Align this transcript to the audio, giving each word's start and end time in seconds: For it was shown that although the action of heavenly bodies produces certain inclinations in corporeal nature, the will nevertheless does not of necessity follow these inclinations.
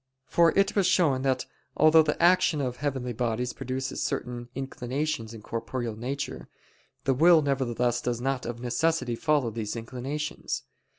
For 0.25 0.51
it 0.57 0.75
was 0.75 0.87
shown 0.87 1.21
that 1.21 1.45
although 1.77 2.01
the 2.01 2.19
action 2.19 2.59
of 2.59 2.77
heavenly 2.77 3.13
bodies 3.13 3.53
produces 3.53 4.01
certain 4.01 4.49
inclinations 4.55 5.31
in 5.31 5.43
corporeal 5.43 5.95
nature, 5.95 6.49
the 7.03 7.13
will 7.13 7.43
nevertheless 7.43 8.01
does 8.01 8.19
not 8.19 8.47
of 8.47 8.59
necessity 8.59 9.15
follow 9.15 9.51
these 9.51 9.75
inclinations. 9.75 10.63